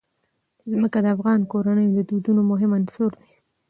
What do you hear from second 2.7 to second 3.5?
عنصر دی.